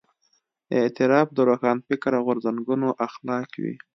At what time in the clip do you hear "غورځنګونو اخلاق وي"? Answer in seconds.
2.25-3.75